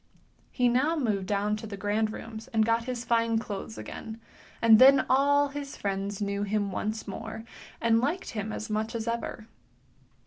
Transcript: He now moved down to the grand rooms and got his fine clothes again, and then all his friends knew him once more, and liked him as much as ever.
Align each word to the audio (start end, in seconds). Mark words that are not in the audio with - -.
He 0.51 0.67
now 0.67 0.95
moved 0.95 1.27
down 1.27 1.55
to 1.57 1.67
the 1.67 1.77
grand 1.77 2.11
rooms 2.11 2.47
and 2.47 2.65
got 2.65 2.85
his 2.85 3.05
fine 3.05 3.37
clothes 3.37 3.77
again, 3.77 4.19
and 4.59 4.79
then 4.79 5.05
all 5.07 5.49
his 5.49 5.77
friends 5.77 6.19
knew 6.19 6.41
him 6.41 6.71
once 6.71 7.07
more, 7.07 7.43
and 7.79 8.01
liked 8.01 8.31
him 8.31 8.51
as 8.51 8.67
much 8.67 8.95
as 8.95 9.07
ever. 9.07 9.45